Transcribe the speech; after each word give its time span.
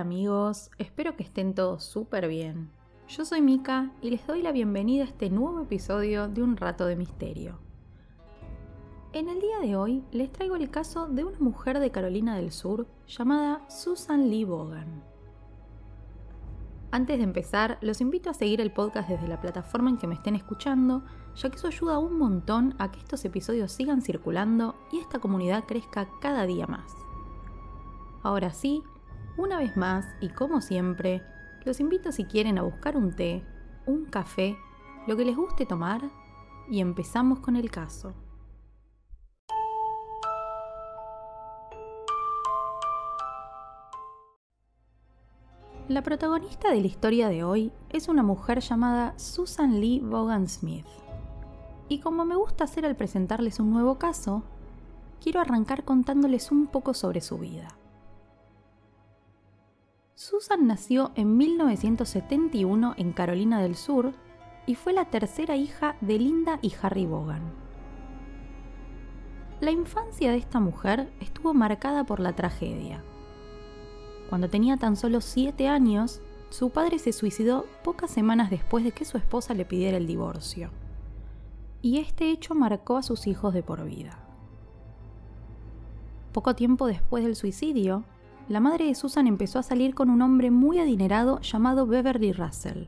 Amigos, 0.00 0.70
espero 0.78 1.14
que 1.14 1.22
estén 1.22 1.54
todos 1.54 1.84
súper 1.84 2.26
bien. 2.26 2.70
Yo 3.06 3.26
soy 3.26 3.42
Mika 3.42 3.92
y 4.00 4.08
les 4.08 4.26
doy 4.26 4.40
la 4.40 4.50
bienvenida 4.50 5.04
a 5.04 5.06
este 5.06 5.28
nuevo 5.28 5.60
episodio 5.60 6.26
de 6.26 6.42
Un 6.42 6.56
Rato 6.56 6.86
de 6.86 6.96
Misterio. 6.96 7.58
En 9.12 9.28
el 9.28 9.42
día 9.42 9.58
de 9.60 9.76
hoy 9.76 10.02
les 10.10 10.32
traigo 10.32 10.56
el 10.56 10.70
caso 10.70 11.06
de 11.06 11.24
una 11.24 11.38
mujer 11.38 11.80
de 11.80 11.90
Carolina 11.90 12.34
del 12.34 12.50
Sur 12.50 12.86
llamada 13.06 13.68
Susan 13.68 14.30
Lee 14.30 14.44
Bogan. 14.44 15.04
Antes 16.90 17.18
de 17.18 17.24
empezar, 17.24 17.76
los 17.82 18.00
invito 18.00 18.30
a 18.30 18.34
seguir 18.34 18.62
el 18.62 18.72
podcast 18.72 19.06
desde 19.06 19.28
la 19.28 19.42
plataforma 19.42 19.90
en 19.90 19.98
que 19.98 20.06
me 20.06 20.14
estén 20.14 20.34
escuchando, 20.34 21.04
ya 21.36 21.50
que 21.50 21.56
eso 21.56 21.66
ayuda 21.66 21.98
un 21.98 22.16
montón 22.16 22.74
a 22.78 22.90
que 22.90 23.00
estos 23.00 23.22
episodios 23.26 23.70
sigan 23.70 24.00
circulando 24.00 24.76
y 24.92 24.98
esta 24.98 25.18
comunidad 25.18 25.64
crezca 25.66 26.08
cada 26.22 26.46
día 26.46 26.66
más. 26.66 26.90
Ahora 28.22 28.54
sí, 28.54 28.82
una 29.40 29.58
vez 29.58 29.76
más, 29.76 30.06
y 30.20 30.28
como 30.28 30.60
siempre, 30.60 31.22
los 31.64 31.80
invito 31.80 32.12
si 32.12 32.24
quieren 32.24 32.58
a 32.58 32.62
buscar 32.62 32.96
un 32.96 33.12
té, 33.12 33.42
un 33.86 34.04
café, 34.04 34.56
lo 35.06 35.16
que 35.16 35.24
les 35.24 35.34
guste 35.34 35.64
tomar, 35.64 36.02
y 36.68 36.80
empezamos 36.80 37.40
con 37.40 37.56
el 37.56 37.70
caso. 37.70 38.12
La 45.88 46.02
protagonista 46.02 46.70
de 46.70 46.80
la 46.82 46.86
historia 46.86 47.28
de 47.28 47.42
hoy 47.42 47.72
es 47.88 48.08
una 48.08 48.22
mujer 48.22 48.60
llamada 48.60 49.18
Susan 49.18 49.80
Lee 49.80 50.00
Vaughan 50.00 50.48
Smith. 50.48 50.86
Y 51.88 51.98
como 51.98 52.24
me 52.24 52.36
gusta 52.36 52.64
hacer 52.64 52.86
al 52.86 52.94
presentarles 52.94 53.58
un 53.58 53.72
nuevo 53.72 53.98
caso, 53.98 54.44
quiero 55.20 55.40
arrancar 55.40 55.82
contándoles 55.84 56.52
un 56.52 56.68
poco 56.68 56.94
sobre 56.94 57.20
su 57.20 57.38
vida. 57.38 57.79
Susan 60.22 60.66
nació 60.66 61.12
en 61.14 61.38
1971 61.38 62.92
en 62.98 63.12
Carolina 63.14 63.62
del 63.62 63.74
Sur 63.74 64.12
y 64.66 64.74
fue 64.74 64.92
la 64.92 65.06
tercera 65.06 65.56
hija 65.56 65.96
de 66.02 66.18
Linda 66.18 66.58
y 66.60 66.74
Harry 66.82 67.06
Vaughan. 67.06 67.40
La 69.60 69.70
infancia 69.70 70.30
de 70.30 70.36
esta 70.36 70.60
mujer 70.60 71.10
estuvo 71.20 71.54
marcada 71.54 72.04
por 72.04 72.20
la 72.20 72.34
tragedia. 72.34 73.02
Cuando 74.28 74.50
tenía 74.50 74.76
tan 74.76 74.96
solo 74.96 75.22
7 75.22 75.68
años, 75.68 76.20
su 76.50 76.68
padre 76.68 76.98
se 76.98 77.14
suicidó 77.14 77.64
pocas 77.82 78.10
semanas 78.10 78.50
después 78.50 78.84
de 78.84 78.92
que 78.92 79.06
su 79.06 79.16
esposa 79.16 79.54
le 79.54 79.64
pidiera 79.64 79.96
el 79.96 80.06
divorcio. 80.06 80.68
Y 81.80 81.96
este 81.96 82.30
hecho 82.30 82.54
marcó 82.54 82.98
a 82.98 83.02
sus 83.02 83.26
hijos 83.26 83.54
de 83.54 83.62
por 83.62 83.86
vida. 83.86 84.18
Poco 86.34 86.54
tiempo 86.54 86.86
después 86.86 87.24
del 87.24 87.36
suicidio, 87.36 88.04
la 88.50 88.58
madre 88.58 88.86
de 88.86 88.96
Susan 88.96 89.28
empezó 89.28 89.60
a 89.60 89.62
salir 89.62 89.94
con 89.94 90.10
un 90.10 90.22
hombre 90.22 90.50
muy 90.50 90.80
adinerado 90.80 91.40
llamado 91.40 91.86
Beverly 91.86 92.32
Russell. 92.32 92.86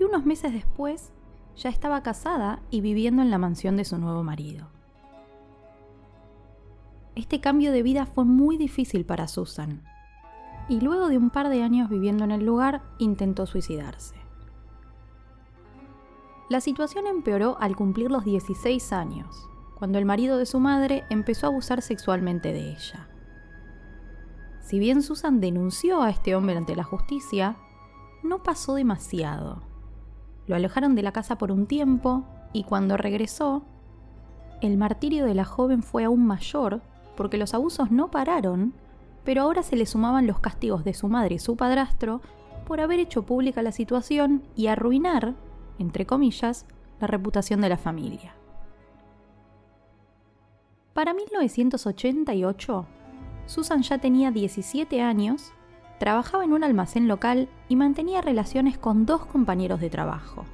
Y 0.00 0.04
unos 0.04 0.24
meses 0.24 0.54
después 0.54 1.12
ya 1.54 1.68
estaba 1.68 2.02
casada 2.02 2.60
y 2.70 2.80
viviendo 2.80 3.20
en 3.20 3.30
la 3.30 3.36
mansión 3.36 3.76
de 3.76 3.84
su 3.84 3.98
nuevo 3.98 4.22
marido. 4.22 4.68
Este 7.14 7.42
cambio 7.42 7.72
de 7.72 7.82
vida 7.82 8.06
fue 8.06 8.24
muy 8.24 8.56
difícil 8.56 9.04
para 9.04 9.28
Susan, 9.28 9.82
y 10.70 10.80
luego 10.80 11.08
de 11.08 11.18
un 11.18 11.28
par 11.28 11.50
de 11.50 11.62
años 11.62 11.90
viviendo 11.90 12.24
en 12.24 12.30
el 12.30 12.46
lugar 12.46 12.80
intentó 12.96 13.44
suicidarse. 13.44 14.14
La 16.48 16.62
situación 16.62 17.06
empeoró 17.06 17.58
al 17.60 17.76
cumplir 17.76 18.10
los 18.10 18.24
16 18.24 18.94
años, 18.94 19.46
cuando 19.74 19.98
el 19.98 20.06
marido 20.06 20.38
de 20.38 20.46
su 20.46 20.58
madre 20.58 21.04
empezó 21.10 21.48
a 21.48 21.50
abusar 21.50 21.82
sexualmente 21.82 22.54
de 22.54 22.70
ella. 22.70 23.10
Si 24.64 24.78
bien 24.78 25.02
Susan 25.02 25.40
denunció 25.40 26.00
a 26.00 26.08
este 26.08 26.34
hombre 26.34 26.56
ante 26.56 26.74
la 26.74 26.84
justicia, 26.84 27.56
no 28.22 28.42
pasó 28.42 28.74
demasiado. 28.74 29.60
Lo 30.46 30.56
alojaron 30.56 30.94
de 30.94 31.02
la 31.02 31.12
casa 31.12 31.36
por 31.36 31.52
un 31.52 31.66
tiempo 31.66 32.24
y 32.54 32.64
cuando 32.64 32.96
regresó, 32.96 33.62
el 34.62 34.78
martirio 34.78 35.26
de 35.26 35.34
la 35.34 35.44
joven 35.44 35.82
fue 35.82 36.04
aún 36.04 36.26
mayor 36.26 36.80
porque 37.14 37.36
los 37.36 37.52
abusos 37.52 37.90
no 37.90 38.10
pararon, 38.10 38.72
pero 39.22 39.42
ahora 39.42 39.62
se 39.62 39.76
le 39.76 39.84
sumaban 39.84 40.26
los 40.26 40.38
castigos 40.38 40.82
de 40.82 40.94
su 40.94 41.08
madre 41.08 41.34
y 41.34 41.38
su 41.38 41.56
padrastro 41.56 42.22
por 42.66 42.80
haber 42.80 43.00
hecho 43.00 43.24
pública 43.24 43.62
la 43.62 43.70
situación 43.70 44.44
y 44.56 44.68
arruinar, 44.68 45.34
entre 45.78 46.06
comillas, 46.06 46.64
la 47.02 47.06
reputación 47.06 47.60
de 47.60 47.68
la 47.68 47.76
familia. 47.76 48.34
Para 50.94 51.12
1988, 51.12 52.86
Susan 53.46 53.82
ya 53.82 53.98
tenía 53.98 54.30
17 54.30 55.02
años, 55.02 55.52
trabajaba 55.98 56.44
en 56.44 56.52
un 56.52 56.64
almacén 56.64 57.08
local 57.08 57.48
y 57.68 57.76
mantenía 57.76 58.20
relaciones 58.20 58.78
con 58.78 59.06
dos 59.06 59.26
compañeros 59.26 59.80
de 59.80 59.90
trabajo, 59.90 60.44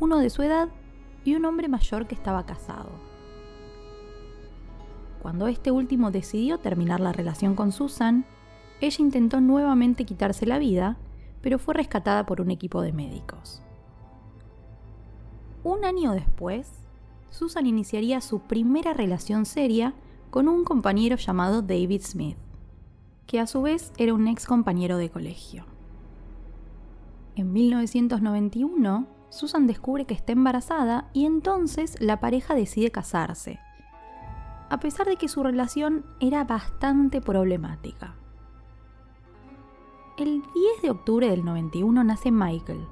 uno 0.00 0.18
de 0.18 0.30
su 0.30 0.42
edad 0.42 0.68
y 1.24 1.34
un 1.34 1.44
hombre 1.44 1.68
mayor 1.68 2.06
que 2.06 2.14
estaba 2.14 2.46
casado. 2.46 2.90
Cuando 5.22 5.46
este 5.46 5.70
último 5.70 6.10
decidió 6.10 6.58
terminar 6.58 7.00
la 7.00 7.12
relación 7.12 7.54
con 7.54 7.72
Susan, 7.72 8.26
ella 8.80 8.96
intentó 8.98 9.40
nuevamente 9.40 10.04
quitarse 10.04 10.44
la 10.46 10.58
vida, 10.58 10.98
pero 11.40 11.58
fue 11.58 11.74
rescatada 11.74 12.26
por 12.26 12.40
un 12.40 12.50
equipo 12.50 12.82
de 12.82 12.92
médicos. 12.92 13.62
Un 15.62 15.84
año 15.86 16.12
después, 16.12 16.70
Susan 17.30 17.66
iniciaría 17.66 18.20
su 18.20 18.40
primera 18.40 18.92
relación 18.92 19.46
seria 19.46 19.94
con 20.34 20.48
un 20.48 20.64
compañero 20.64 21.14
llamado 21.14 21.62
David 21.62 22.02
Smith, 22.02 22.36
que 23.24 23.38
a 23.38 23.46
su 23.46 23.62
vez 23.62 23.92
era 23.98 24.14
un 24.14 24.26
ex 24.26 24.46
compañero 24.46 24.96
de 24.96 25.08
colegio. 25.08 25.64
En 27.36 27.52
1991, 27.52 29.06
Susan 29.30 29.68
descubre 29.68 30.06
que 30.06 30.14
está 30.14 30.32
embarazada 30.32 31.08
y 31.12 31.24
entonces 31.24 31.94
la 32.00 32.18
pareja 32.18 32.56
decide 32.56 32.90
casarse, 32.90 33.60
a 34.70 34.80
pesar 34.80 35.06
de 35.06 35.14
que 35.14 35.28
su 35.28 35.44
relación 35.44 36.04
era 36.18 36.42
bastante 36.42 37.20
problemática. 37.20 38.16
El 40.18 40.42
10 40.42 40.82
de 40.82 40.90
octubre 40.90 41.30
del 41.30 41.44
91 41.44 42.02
nace 42.02 42.32
Michael, 42.32 42.84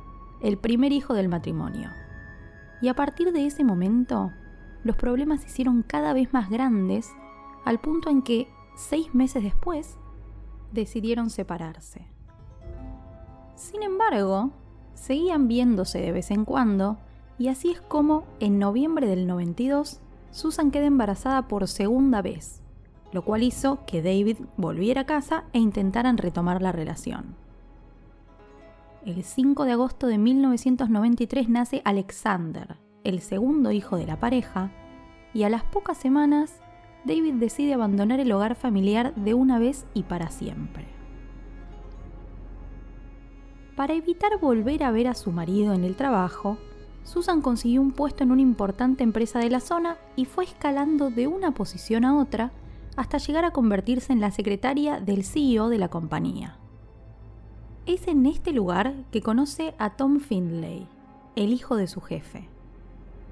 el 0.42 0.58
primer 0.58 0.92
hijo 0.92 1.12
del 1.12 1.28
matrimonio. 1.28 1.90
Y 2.80 2.86
a 2.86 2.94
partir 2.94 3.32
de 3.32 3.46
ese 3.46 3.64
momento, 3.64 4.30
los 4.84 4.94
problemas 4.94 5.40
se 5.40 5.48
hicieron 5.48 5.82
cada 5.82 6.12
vez 6.12 6.32
más 6.32 6.48
grandes 6.48 7.10
al 7.64 7.80
punto 7.80 8.10
en 8.10 8.22
que, 8.22 8.48
seis 8.74 9.14
meses 9.14 9.42
después, 9.42 9.96
decidieron 10.72 11.30
separarse. 11.30 12.06
Sin 13.54 13.82
embargo, 13.82 14.50
seguían 14.94 15.48
viéndose 15.48 16.00
de 16.00 16.12
vez 16.12 16.30
en 16.30 16.44
cuando, 16.44 16.98
y 17.38 17.48
así 17.48 17.70
es 17.70 17.80
como, 17.80 18.24
en 18.40 18.58
noviembre 18.58 19.06
del 19.06 19.26
92, 19.26 20.00
Susan 20.30 20.70
queda 20.70 20.86
embarazada 20.86 21.48
por 21.48 21.68
segunda 21.68 22.22
vez, 22.22 22.62
lo 23.12 23.22
cual 23.22 23.42
hizo 23.42 23.84
que 23.86 24.02
David 24.02 24.38
volviera 24.56 25.02
a 25.02 25.06
casa 25.06 25.44
e 25.52 25.58
intentaran 25.58 26.16
retomar 26.16 26.62
la 26.62 26.72
relación. 26.72 27.36
El 29.04 29.24
5 29.24 29.64
de 29.64 29.72
agosto 29.72 30.06
de 30.06 30.16
1993 30.16 31.48
nace 31.48 31.82
Alexander, 31.84 32.76
el 33.04 33.20
segundo 33.20 33.72
hijo 33.72 33.96
de 33.96 34.06
la 34.06 34.18
pareja, 34.18 34.70
y 35.34 35.42
a 35.42 35.50
las 35.50 35.64
pocas 35.64 35.98
semanas 35.98 36.61
David 37.04 37.34
decide 37.34 37.74
abandonar 37.74 38.20
el 38.20 38.30
hogar 38.32 38.54
familiar 38.54 39.14
de 39.14 39.34
una 39.34 39.58
vez 39.58 39.86
y 39.94 40.04
para 40.04 40.30
siempre. 40.30 40.86
Para 43.76 43.94
evitar 43.94 44.38
volver 44.40 44.84
a 44.84 44.90
ver 44.90 45.08
a 45.08 45.14
su 45.14 45.32
marido 45.32 45.74
en 45.74 45.84
el 45.84 45.96
trabajo, 45.96 46.58
Susan 47.04 47.42
consiguió 47.42 47.80
un 47.80 47.92
puesto 47.92 48.22
en 48.22 48.30
una 48.30 48.42
importante 48.42 49.02
empresa 49.02 49.40
de 49.40 49.50
la 49.50 49.60
zona 49.60 49.96
y 50.14 50.26
fue 50.26 50.44
escalando 50.44 51.10
de 51.10 51.26
una 51.26 51.52
posición 51.52 52.04
a 52.04 52.16
otra 52.18 52.52
hasta 52.96 53.18
llegar 53.18 53.44
a 53.44 53.50
convertirse 53.50 54.12
en 54.12 54.20
la 54.20 54.30
secretaria 54.30 55.00
del 55.00 55.24
CEO 55.24 55.68
de 55.68 55.78
la 55.78 55.88
compañía. 55.88 56.58
Es 57.86 58.06
en 58.06 58.26
este 58.26 58.52
lugar 58.52 58.94
que 59.10 59.22
conoce 59.22 59.74
a 59.78 59.96
Tom 59.96 60.20
Findlay, 60.20 60.86
el 61.34 61.52
hijo 61.52 61.74
de 61.76 61.88
su 61.88 62.00
jefe. 62.00 62.48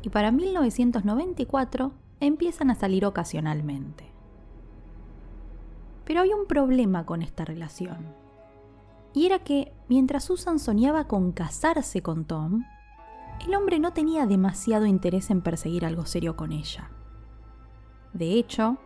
Y 0.02 0.08
para 0.08 0.32
1994 0.32 1.92
empiezan 2.20 2.70
a 2.70 2.74
salir 2.74 3.04
ocasionalmente. 3.04 4.12
Pero 6.04 6.20
hay 6.20 6.32
un 6.32 6.46
problema 6.46 7.06
con 7.06 7.22
esta 7.22 7.44
relación. 7.44 8.14
Y 9.12 9.26
era 9.26 9.40
que 9.40 9.72
mientras 9.88 10.24
Susan 10.24 10.58
soñaba 10.58 11.08
con 11.08 11.32
casarse 11.32 12.02
con 12.02 12.24
Tom, 12.24 12.64
el 13.46 13.54
hombre 13.54 13.78
no 13.78 13.92
tenía 13.92 14.26
demasiado 14.26 14.86
interés 14.86 15.30
en 15.30 15.40
perseguir 15.40 15.84
algo 15.84 16.04
serio 16.04 16.36
con 16.36 16.52
ella. 16.52 16.90
De 18.12 18.34
hecho, 18.34 18.76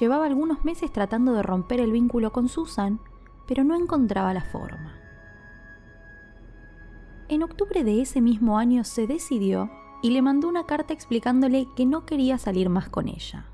llevaba 0.00 0.26
algunos 0.26 0.64
meses 0.64 0.90
tratando 0.92 1.32
de 1.32 1.42
romper 1.42 1.80
el 1.80 1.92
vínculo 1.92 2.32
con 2.32 2.48
Susan, 2.48 3.00
pero 3.46 3.64
no 3.64 3.76
encontraba 3.76 4.32
la 4.32 4.44
forma. 4.44 4.98
En 7.28 7.42
octubre 7.42 7.84
de 7.84 8.00
ese 8.00 8.20
mismo 8.20 8.58
año 8.58 8.84
se 8.84 9.06
decidió 9.06 9.70
y 10.02 10.10
le 10.10 10.20
mandó 10.20 10.48
una 10.48 10.66
carta 10.66 10.92
explicándole 10.92 11.68
que 11.76 11.86
no 11.86 12.04
quería 12.04 12.36
salir 12.36 12.68
más 12.68 12.88
con 12.88 13.08
ella. 13.08 13.46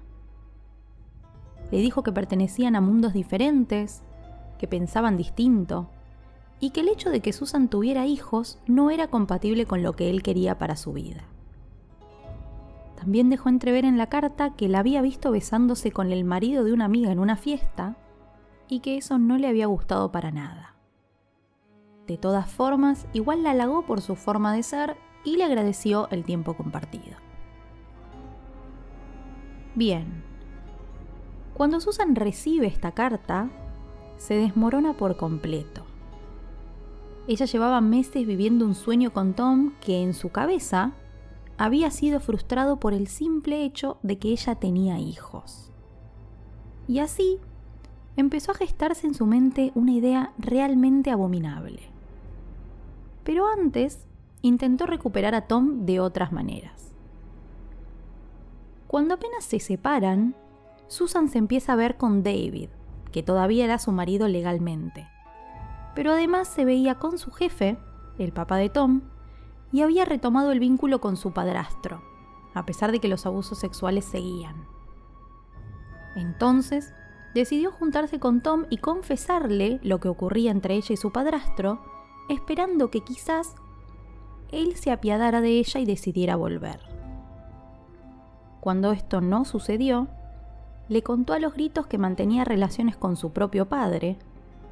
Le 1.70 1.78
dijo 1.78 2.02
que 2.02 2.12
pertenecían 2.12 2.74
a 2.74 2.80
mundos 2.80 3.12
diferentes, 3.12 4.02
que 4.58 4.66
pensaban 4.66 5.16
distinto, 5.16 5.90
y 6.60 6.70
que 6.70 6.80
el 6.80 6.88
hecho 6.88 7.10
de 7.10 7.20
que 7.20 7.32
Susan 7.32 7.68
tuviera 7.68 8.06
hijos 8.06 8.58
no 8.66 8.90
era 8.90 9.08
compatible 9.08 9.66
con 9.66 9.82
lo 9.82 9.92
que 9.92 10.10
él 10.10 10.22
quería 10.22 10.58
para 10.58 10.76
su 10.76 10.92
vida. 10.92 11.24
También 12.96 13.30
dejó 13.30 13.48
entrever 13.48 13.84
en 13.84 13.96
la 13.96 14.08
carta 14.08 14.56
que 14.56 14.68
la 14.68 14.80
había 14.80 15.02
visto 15.02 15.30
besándose 15.30 15.92
con 15.92 16.10
el 16.10 16.24
marido 16.24 16.64
de 16.64 16.72
una 16.72 16.86
amiga 16.86 17.12
en 17.12 17.20
una 17.20 17.36
fiesta 17.36 17.96
y 18.68 18.80
que 18.80 18.96
eso 18.96 19.18
no 19.18 19.38
le 19.38 19.46
había 19.46 19.66
gustado 19.66 20.10
para 20.10 20.32
nada. 20.32 20.74
De 22.08 22.18
todas 22.18 22.50
formas, 22.50 23.06
igual 23.12 23.42
la 23.42 23.52
halagó 23.52 23.82
por 23.82 24.00
su 24.00 24.16
forma 24.16 24.52
de 24.52 24.62
ser 24.62 24.96
y 25.24 25.36
le 25.36 25.44
agradeció 25.44 26.08
el 26.10 26.24
tiempo 26.24 26.54
compartido. 26.54 27.16
Bien, 29.74 30.24
cuando 31.54 31.80
Susan 31.80 32.16
recibe 32.16 32.66
esta 32.66 32.92
carta, 32.92 33.50
se 34.16 34.34
desmorona 34.34 34.94
por 34.94 35.16
completo. 35.16 35.84
Ella 37.28 37.46
llevaba 37.46 37.80
meses 37.80 38.26
viviendo 38.26 38.64
un 38.64 38.74
sueño 38.74 39.12
con 39.12 39.34
Tom 39.34 39.72
que 39.80 40.02
en 40.02 40.14
su 40.14 40.30
cabeza 40.30 40.92
había 41.58 41.90
sido 41.90 42.20
frustrado 42.20 42.80
por 42.80 42.94
el 42.94 43.06
simple 43.06 43.64
hecho 43.64 43.98
de 44.02 44.18
que 44.18 44.28
ella 44.28 44.54
tenía 44.54 44.98
hijos. 44.98 45.70
Y 46.86 47.00
así 47.00 47.38
empezó 48.16 48.52
a 48.52 48.54
gestarse 48.54 49.06
en 49.06 49.14
su 49.14 49.26
mente 49.26 49.72
una 49.74 49.92
idea 49.92 50.32
realmente 50.38 51.10
abominable. 51.10 51.82
Pero 53.24 53.46
antes 53.46 54.07
intentó 54.42 54.86
recuperar 54.86 55.34
a 55.34 55.42
Tom 55.42 55.86
de 55.86 56.00
otras 56.00 56.32
maneras. 56.32 56.92
Cuando 58.86 59.14
apenas 59.14 59.44
se 59.44 59.60
separan, 59.60 60.34
Susan 60.86 61.28
se 61.28 61.38
empieza 61.38 61.74
a 61.74 61.76
ver 61.76 61.96
con 61.96 62.22
David, 62.22 62.70
que 63.12 63.22
todavía 63.22 63.64
era 63.64 63.78
su 63.78 63.92
marido 63.92 64.28
legalmente 64.28 65.06
pero 65.98 66.12
además 66.12 66.46
se 66.46 66.64
veía 66.64 66.94
con 66.94 67.18
su 67.18 67.32
jefe, 67.32 67.76
el 68.18 68.32
papá 68.32 68.56
de 68.56 68.68
Tom, 68.68 69.00
y 69.72 69.82
había 69.82 70.04
retomado 70.04 70.52
el 70.52 70.60
vínculo 70.60 71.00
con 71.00 71.16
su 71.16 71.32
padrastro, 71.32 72.04
a 72.54 72.64
pesar 72.64 72.92
de 72.92 73.00
que 73.00 73.08
los 73.08 73.26
abusos 73.26 73.58
sexuales 73.58 74.04
seguían. 74.04 74.64
Entonces, 76.14 76.94
decidió 77.34 77.72
juntarse 77.72 78.20
con 78.20 78.42
Tom 78.42 78.66
y 78.70 78.78
confesarle 78.78 79.80
lo 79.82 79.98
que 79.98 80.06
ocurría 80.06 80.52
entre 80.52 80.74
ella 80.74 80.92
y 80.92 80.96
su 80.96 81.10
padrastro, 81.10 81.80
esperando 82.28 82.92
que 82.92 83.00
quizás 83.00 83.56
él 84.50 84.76
se 84.76 84.90
apiadara 84.90 85.40
de 85.40 85.58
ella 85.58 85.80
y 85.80 85.84
decidiera 85.84 86.36
volver. 86.36 86.80
Cuando 88.60 88.92
esto 88.92 89.20
no 89.20 89.44
sucedió, 89.44 90.08
le 90.88 91.02
contó 91.02 91.32
a 91.32 91.38
los 91.38 91.54
gritos 91.54 91.86
que 91.86 91.98
mantenía 91.98 92.44
relaciones 92.44 92.96
con 92.96 93.16
su 93.16 93.32
propio 93.32 93.68
padre, 93.68 94.18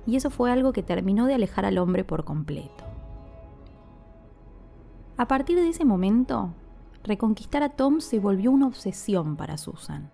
y 0.07 0.17
eso 0.17 0.31
fue 0.31 0.51
algo 0.51 0.73
que 0.73 0.83
terminó 0.83 1.27
de 1.27 1.35
alejar 1.35 1.65
al 1.65 1.79
hombre 1.79 2.05
por 2.05 2.25
completo. 2.25 2.85
A 5.17 5.29
partir 5.29 5.57
de 5.57 5.69
ese 5.69 5.85
momento, 5.85 6.51
reconquistar 7.05 7.63
a 7.63 7.71
Tom 7.71 8.01
se 8.01 8.19
volvió 8.19 8.51
una 8.51 8.67
obsesión 8.67 9.37
para 9.37 9.57
Susan. 9.57 10.11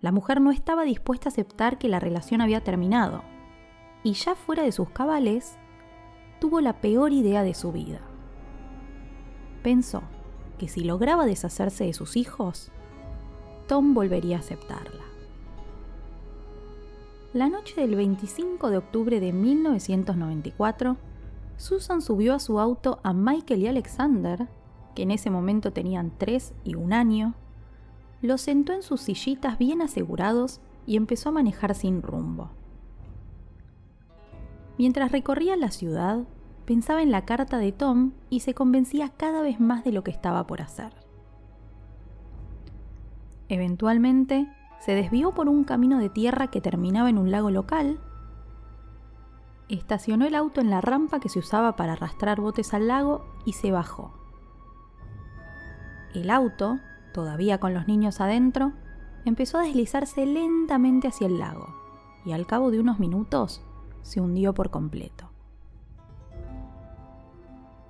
La 0.00 0.12
mujer 0.12 0.40
no 0.40 0.50
estaba 0.50 0.84
dispuesta 0.84 1.28
a 1.28 1.32
aceptar 1.32 1.78
que 1.78 1.88
la 1.88 2.00
relación 2.00 2.40
había 2.40 2.62
terminado, 2.62 3.22
y 4.02 4.12
ya 4.12 4.34
fuera 4.34 4.62
de 4.62 4.72
sus 4.72 4.90
cabales, 4.90 5.58
tuvo 6.40 6.60
la 6.60 6.80
peor 6.80 7.12
idea 7.12 7.42
de 7.42 7.54
su 7.54 7.72
vida. 7.72 8.00
Pensó 9.64 10.02
que 10.58 10.68
si 10.68 10.84
lograba 10.84 11.24
deshacerse 11.24 11.84
de 11.84 11.94
sus 11.94 12.18
hijos, 12.18 12.70
Tom 13.66 13.94
volvería 13.94 14.36
a 14.36 14.40
aceptarla. 14.40 15.02
La 17.32 17.48
noche 17.48 17.80
del 17.80 17.96
25 17.96 18.68
de 18.68 18.76
octubre 18.76 19.20
de 19.20 19.32
1994, 19.32 20.98
Susan 21.56 22.02
subió 22.02 22.34
a 22.34 22.40
su 22.40 22.60
auto 22.60 23.00
a 23.02 23.14
Michael 23.14 23.62
y 23.62 23.66
Alexander, 23.66 24.48
que 24.94 25.04
en 25.04 25.10
ese 25.10 25.30
momento 25.30 25.72
tenían 25.72 26.12
3 26.18 26.52
y 26.62 26.74
un 26.74 26.92
año, 26.92 27.32
los 28.20 28.42
sentó 28.42 28.74
en 28.74 28.82
sus 28.82 29.00
sillitas 29.00 29.56
bien 29.56 29.80
asegurados 29.80 30.60
y 30.86 30.96
empezó 30.96 31.30
a 31.30 31.32
manejar 31.32 31.74
sin 31.74 32.02
rumbo. 32.02 32.50
Mientras 34.76 35.10
recorría 35.10 35.56
la 35.56 35.70
ciudad, 35.70 36.24
pensaba 36.64 37.02
en 37.02 37.10
la 37.10 37.24
carta 37.24 37.58
de 37.58 37.72
Tom 37.72 38.12
y 38.30 38.40
se 38.40 38.54
convencía 38.54 39.10
cada 39.10 39.42
vez 39.42 39.60
más 39.60 39.84
de 39.84 39.92
lo 39.92 40.02
que 40.04 40.10
estaba 40.10 40.46
por 40.46 40.62
hacer. 40.62 40.92
Eventualmente, 43.48 44.48
se 44.80 44.94
desvió 44.94 45.32
por 45.32 45.48
un 45.48 45.64
camino 45.64 45.98
de 45.98 46.10
tierra 46.10 46.48
que 46.48 46.60
terminaba 46.60 47.08
en 47.08 47.18
un 47.18 47.30
lago 47.30 47.50
local, 47.50 48.00
estacionó 49.68 50.26
el 50.26 50.34
auto 50.34 50.60
en 50.60 50.70
la 50.70 50.80
rampa 50.80 51.20
que 51.20 51.28
se 51.28 51.38
usaba 51.38 51.76
para 51.76 51.92
arrastrar 51.92 52.40
botes 52.40 52.74
al 52.74 52.88
lago 52.88 53.24
y 53.44 53.54
se 53.54 53.72
bajó. 53.72 54.12
El 56.14 56.30
auto, 56.30 56.78
todavía 57.12 57.58
con 57.58 57.74
los 57.74 57.86
niños 57.88 58.20
adentro, 58.20 58.72
empezó 59.24 59.58
a 59.58 59.62
deslizarse 59.62 60.26
lentamente 60.26 61.08
hacia 61.08 61.26
el 61.26 61.38
lago 61.38 61.74
y 62.24 62.32
al 62.32 62.46
cabo 62.46 62.70
de 62.70 62.80
unos 62.80 62.98
minutos 62.98 63.62
se 64.02 64.20
hundió 64.20 64.54
por 64.54 64.70
completo. 64.70 65.33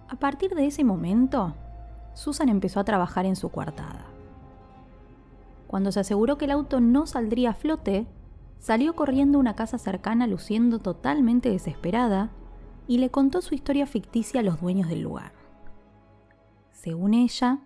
A 0.09 0.17
partir 0.17 0.55
de 0.55 0.67
ese 0.67 0.85
momento, 0.85 1.55
Susan 2.15 2.49
empezó 2.49 2.81
a 2.81 2.85
trabajar 2.85 3.27
en 3.27 3.37
su 3.37 3.49
coartada. 3.49 4.06
Cuando 5.67 5.93
se 5.93 6.01
aseguró 6.01 6.39
que 6.39 6.45
el 6.45 6.51
auto 6.51 6.81
no 6.81 7.06
saldría 7.06 7.51
a 7.51 7.55
flote, 7.55 8.06
salió 8.59 8.95
corriendo 8.95 9.39
a 9.39 9.41
una 9.41 9.56
casa 9.56 9.79
cercana 9.79 10.27
luciendo 10.27 10.79
totalmente 10.79 11.51
desesperada 11.51 12.31
y 12.87 12.99
le 12.99 13.11
contó 13.11 13.41
su 13.41 13.55
historia 13.55 13.87
ficticia 13.87 14.41
a 14.41 14.43
los 14.43 14.61
dueños 14.61 14.89
del 14.89 15.03
lugar. 15.03 15.32
Según 16.70 17.15
ella, 17.15 17.61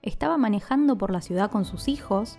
estaba 0.00 0.38
manejando 0.38 0.96
por 0.96 1.10
la 1.10 1.20
ciudad 1.20 1.50
con 1.50 1.64
sus 1.64 1.88
hijos 1.88 2.38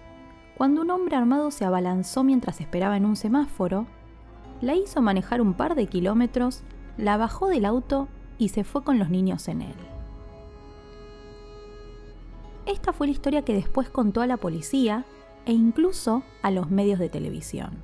cuando 0.57 0.81
un 0.81 0.91
hombre 0.91 1.15
armado 1.15 1.51
se 1.51 1.65
abalanzó 1.65 2.23
mientras 2.23 2.61
esperaba 2.61 2.97
en 2.97 3.05
un 3.05 3.15
semáforo, 3.15 3.87
la 4.61 4.75
hizo 4.75 5.01
manejar 5.01 5.41
un 5.41 5.55
par 5.55 5.75
de 5.75 5.87
kilómetros, 5.87 6.63
la 6.97 7.17
bajó 7.17 7.47
del 7.47 7.65
auto 7.65 8.07
y 8.41 8.49
se 8.49 8.63
fue 8.63 8.83
con 8.83 8.97
los 8.97 9.11
niños 9.11 9.47
en 9.49 9.61
él. 9.61 9.75
Esta 12.65 12.91
fue 12.91 13.05
la 13.05 13.13
historia 13.13 13.43
que 13.43 13.53
después 13.53 13.87
contó 13.87 14.21
a 14.21 14.25
la 14.25 14.37
policía 14.37 15.05
e 15.45 15.53
incluso 15.53 16.23
a 16.41 16.49
los 16.49 16.71
medios 16.71 16.97
de 16.97 17.07
televisión. 17.07 17.83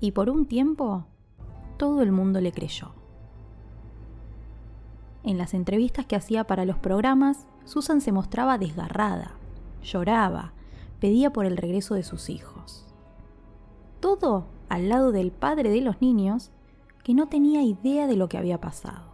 Y 0.00 0.12
por 0.12 0.30
un 0.30 0.46
tiempo, 0.46 1.04
todo 1.76 2.00
el 2.00 2.10
mundo 2.10 2.40
le 2.40 2.52
creyó. 2.52 2.92
En 5.24 5.36
las 5.36 5.52
entrevistas 5.52 6.06
que 6.06 6.16
hacía 6.16 6.44
para 6.44 6.64
los 6.64 6.78
programas, 6.78 7.46
Susan 7.66 8.00
se 8.00 8.12
mostraba 8.12 8.56
desgarrada, 8.56 9.32
lloraba, 9.82 10.54
pedía 11.00 11.34
por 11.34 11.44
el 11.44 11.58
regreso 11.58 11.94
de 11.94 12.02
sus 12.02 12.30
hijos. 12.30 12.86
Todo 14.00 14.46
al 14.70 14.88
lado 14.88 15.12
del 15.12 15.32
padre 15.32 15.68
de 15.68 15.82
los 15.82 16.00
niños, 16.00 16.50
que 17.04 17.12
no 17.12 17.28
tenía 17.28 17.62
idea 17.62 18.06
de 18.06 18.16
lo 18.16 18.30
que 18.30 18.38
había 18.38 18.58
pasado. 18.58 19.07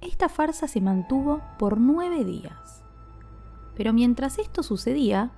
Esta 0.00 0.28
farsa 0.28 0.68
se 0.68 0.80
mantuvo 0.80 1.40
por 1.58 1.78
nueve 1.78 2.24
días. 2.24 2.84
Pero 3.74 3.92
mientras 3.92 4.38
esto 4.38 4.62
sucedía, 4.62 5.32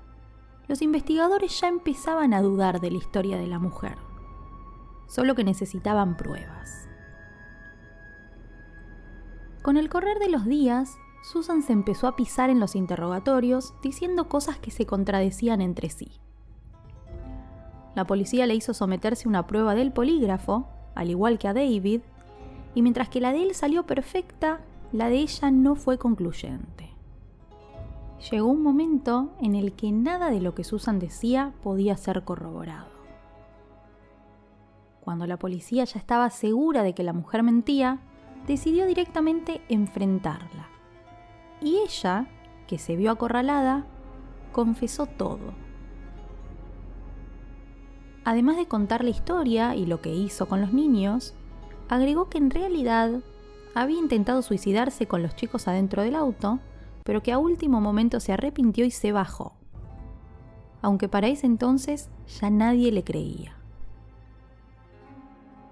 los 0.68 0.82
investigadores 0.82 1.60
ya 1.60 1.68
empezaban 1.68 2.34
a 2.34 2.42
dudar 2.42 2.80
de 2.80 2.90
la 2.90 2.98
historia 2.98 3.36
de 3.38 3.46
la 3.46 3.58
mujer, 3.58 3.96
solo 5.08 5.34
que 5.34 5.44
necesitaban 5.44 6.16
pruebas. 6.16 6.88
Con 9.62 9.76
el 9.76 9.88
correr 9.88 10.18
de 10.18 10.30
los 10.30 10.44
días, 10.46 10.96
Susan 11.22 11.62
se 11.62 11.72
empezó 11.72 12.06
a 12.06 12.16
pisar 12.16 12.50
en 12.50 12.60
los 12.60 12.74
interrogatorios 12.74 13.74
diciendo 13.82 14.28
cosas 14.28 14.58
que 14.58 14.70
se 14.70 14.86
contradecían 14.86 15.60
entre 15.60 15.90
sí. 15.90 16.12
La 17.94 18.06
policía 18.06 18.46
le 18.46 18.54
hizo 18.54 18.72
someterse 18.72 19.26
a 19.26 19.28
una 19.28 19.46
prueba 19.46 19.74
del 19.74 19.92
polígrafo, 19.92 20.68
al 20.94 21.10
igual 21.10 21.38
que 21.38 21.48
a 21.48 21.54
David, 21.54 22.02
y 22.74 22.82
mientras 22.82 23.08
que 23.08 23.20
la 23.20 23.32
de 23.32 23.42
él 23.42 23.54
salió 23.54 23.84
perfecta, 23.84 24.60
la 24.92 25.08
de 25.08 25.16
ella 25.16 25.50
no 25.50 25.74
fue 25.76 25.98
concluyente. 25.98 26.90
Llegó 28.30 28.48
un 28.48 28.62
momento 28.62 29.30
en 29.40 29.54
el 29.54 29.72
que 29.72 29.92
nada 29.92 30.30
de 30.30 30.40
lo 30.40 30.54
que 30.54 30.64
Susan 30.64 30.98
decía 30.98 31.54
podía 31.62 31.96
ser 31.96 32.24
corroborado. 32.24 32.90
cuando 35.00 35.26
la 35.26 35.38
policía 35.38 35.82
ya 35.84 35.98
estaba 35.98 36.30
segura 36.30 36.82
de 36.82 36.94
que 36.94 37.02
la 37.02 37.12
mujer 37.14 37.42
mentía, 37.42 37.98
decidió 38.46 38.86
directamente 38.86 39.60
enfrentarla. 39.68 40.68
Y 41.60 41.78
ella, 41.78 42.28
que 42.68 42.78
se 42.78 42.94
vio 42.96 43.10
acorralada, 43.10 43.86
confesó 44.52 45.06
todo. 45.06 45.54
Además 48.24 48.56
de 48.56 48.68
contar 48.68 49.02
la 49.02 49.10
historia 49.10 49.74
y 49.74 49.86
lo 49.86 50.00
que 50.00 50.14
hizo 50.14 50.46
con 50.46 50.60
los 50.60 50.72
niños, 50.72 51.34
agregó 51.90 52.28
que 52.28 52.38
en 52.38 52.50
realidad 52.50 53.20
había 53.74 53.98
intentado 53.98 54.42
suicidarse 54.42 55.06
con 55.06 55.22
los 55.22 55.34
chicos 55.34 55.66
adentro 55.66 56.02
del 56.02 56.14
auto, 56.14 56.60
pero 57.04 57.20
que 57.20 57.32
a 57.32 57.38
último 57.38 57.80
momento 57.80 58.20
se 58.20 58.32
arrepintió 58.32 58.84
y 58.84 58.92
se 58.92 59.10
bajó. 59.10 59.54
Aunque 60.82 61.08
para 61.08 61.26
ese 61.26 61.46
entonces 61.46 62.08
ya 62.40 62.48
nadie 62.48 62.92
le 62.92 63.02
creía. 63.02 63.56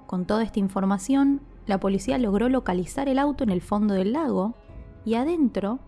Con 0.09 0.27
toda 0.27 0.43
esta 0.43 0.59
información, 0.59 1.41
la 1.67 1.79
policía 1.79 2.19
logró 2.19 2.49
localizar 2.49 3.09
el 3.09 3.21
auto 3.21 3.45
en 3.45 3.51
el 3.51 3.63
fondo 3.63 3.95
del 3.95 4.13
lago 4.13 4.55
y 5.05 5.15
adentro 5.15 5.79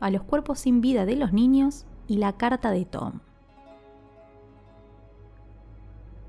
a 0.00 0.10
los 0.10 0.22
cuerpos 0.22 0.58
sin 0.58 0.82
vida 0.82 1.06
de 1.06 1.16
los 1.16 1.32
niños 1.32 1.86
y 2.06 2.18
la 2.18 2.34
carta 2.34 2.72
de 2.72 2.84
Tom. 2.84 3.20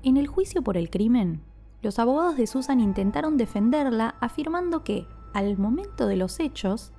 En 0.02 0.16
el 0.16 0.28
juicio 0.28 0.62
por 0.62 0.78
el 0.78 0.88
crimen, 0.88 1.42
los 1.82 1.98
abogados 1.98 2.36
de 2.36 2.46
Susan 2.46 2.80
intentaron 2.80 3.36
defenderla 3.36 4.14
afirmando 4.20 4.84
que, 4.84 5.06
al 5.32 5.56
momento 5.56 6.06
de 6.06 6.16
los 6.16 6.40
hechos, 6.40 6.92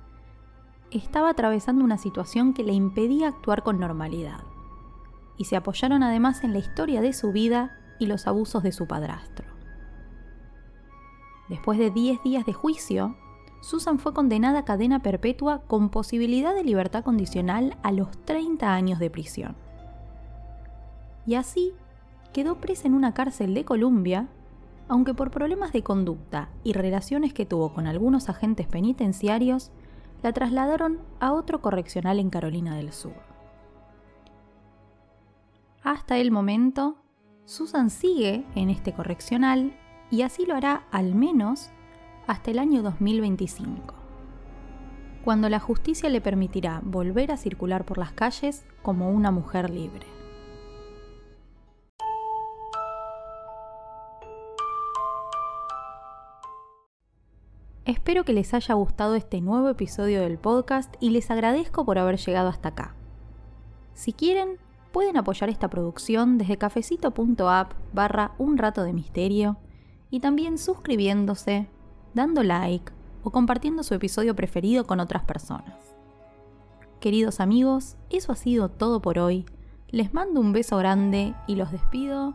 estaba 0.90 1.30
atravesando 1.30 1.84
una 1.84 1.98
situación 1.98 2.52
que 2.52 2.64
le 2.64 2.72
impedía 2.72 3.28
actuar 3.28 3.62
con 3.62 3.78
normalidad, 3.78 4.40
y 5.36 5.44
se 5.44 5.56
apoyaron 5.56 6.02
además 6.02 6.44
en 6.44 6.52
la 6.52 6.58
historia 6.58 7.00
de 7.00 7.12
su 7.12 7.32
vida 7.32 7.78
y 7.98 8.06
los 8.06 8.26
abusos 8.26 8.62
de 8.62 8.72
su 8.72 8.86
padrastro. 8.86 9.46
Después 11.48 11.78
de 11.78 11.90
10 11.90 12.22
días 12.22 12.46
de 12.46 12.52
juicio, 12.52 13.16
Susan 13.60 13.98
fue 13.98 14.12
condenada 14.12 14.60
a 14.60 14.64
cadena 14.64 15.02
perpetua 15.02 15.62
con 15.68 15.88
posibilidad 15.88 16.54
de 16.54 16.64
libertad 16.64 17.04
condicional 17.04 17.76
a 17.82 17.92
los 17.92 18.10
30 18.24 18.72
años 18.74 18.98
de 18.98 19.10
prisión. 19.10 19.54
Y 21.26 21.36
así 21.36 21.72
quedó 22.32 22.56
presa 22.56 22.88
en 22.88 22.94
una 22.94 23.14
cárcel 23.14 23.54
de 23.54 23.64
Columbia, 23.64 24.28
aunque 24.92 25.14
por 25.14 25.30
problemas 25.30 25.72
de 25.72 25.82
conducta 25.82 26.50
y 26.64 26.74
relaciones 26.74 27.32
que 27.32 27.46
tuvo 27.46 27.72
con 27.72 27.86
algunos 27.86 28.28
agentes 28.28 28.66
penitenciarios, 28.66 29.70
la 30.22 30.34
trasladaron 30.34 30.98
a 31.18 31.32
otro 31.32 31.62
correccional 31.62 32.18
en 32.18 32.28
Carolina 32.28 32.76
del 32.76 32.92
Sur. 32.92 33.14
Hasta 35.82 36.18
el 36.18 36.30
momento, 36.30 36.98
Susan 37.46 37.88
sigue 37.88 38.44
en 38.54 38.68
este 38.68 38.92
correccional 38.92 39.74
y 40.10 40.20
así 40.20 40.44
lo 40.44 40.54
hará 40.54 40.84
al 40.90 41.14
menos 41.14 41.70
hasta 42.26 42.50
el 42.50 42.58
año 42.58 42.82
2025, 42.82 43.94
cuando 45.24 45.48
la 45.48 45.58
justicia 45.58 46.10
le 46.10 46.20
permitirá 46.20 46.82
volver 46.84 47.32
a 47.32 47.38
circular 47.38 47.86
por 47.86 47.96
las 47.96 48.12
calles 48.12 48.66
como 48.82 49.08
una 49.08 49.30
mujer 49.30 49.70
libre. 49.70 50.21
Espero 57.84 58.24
que 58.24 58.32
les 58.32 58.54
haya 58.54 58.74
gustado 58.74 59.16
este 59.16 59.40
nuevo 59.40 59.68
episodio 59.68 60.20
del 60.20 60.38
podcast 60.38 60.94
y 61.00 61.10
les 61.10 61.32
agradezco 61.32 61.84
por 61.84 61.98
haber 61.98 62.16
llegado 62.16 62.48
hasta 62.48 62.68
acá. 62.68 62.94
Si 63.92 64.12
quieren, 64.12 64.58
pueden 64.92 65.16
apoyar 65.16 65.50
esta 65.50 65.68
producción 65.68 66.38
desde 66.38 66.58
cafecito.app 66.58 67.72
barra 67.92 68.32
un 68.38 68.56
rato 68.56 68.84
de 68.84 68.92
misterio 68.92 69.56
y 70.10 70.20
también 70.20 70.58
suscribiéndose, 70.58 71.66
dando 72.14 72.44
like 72.44 72.92
o 73.24 73.32
compartiendo 73.32 73.82
su 73.82 73.94
episodio 73.94 74.36
preferido 74.36 74.86
con 74.86 75.00
otras 75.00 75.24
personas. 75.24 75.74
Queridos 77.00 77.40
amigos, 77.40 77.96
eso 78.10 78.30
ha 78.30 78.36
sido 78.36 78.68
todo 78.68 79.02
por 79.02 79.18
hoy. 79.18 79.44
Les 79.88 80.14
mando 80.14 80.40
un 80.40 80.52
beso 80.52 80.76
grande 80.76 81.34
y 81.48 81.56
los 81.56 81.72
despido 81.72 82.34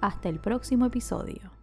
hasta 0.00 0.28
el 0.28 0.38
próximo 0.38 0.86
episodio. 0.86 1.57